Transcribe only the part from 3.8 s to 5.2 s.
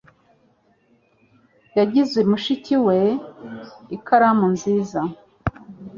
ikaramu nziza.